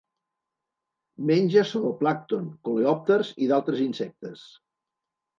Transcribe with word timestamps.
Menja 1.31 1.65
zooplàncton, 1.71 2.47
coleòpters 2.69 3.29
i 3.45 3.51
d'altres 3.51 3.83
insectes. 3.85 4.47